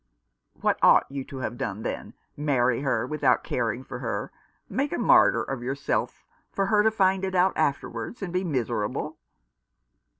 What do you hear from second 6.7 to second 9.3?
to find it out afterwards, and be miserable